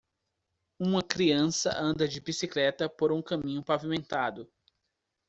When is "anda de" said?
1.79-2.19